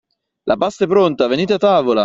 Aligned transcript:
La 0.45 0.57
pasta 0.57 0.85
è 0.85 0.87
pronta, 0.87 1.27
venite 1.27 1.53
a 1.53 1.57
tavola! 1.59 1.99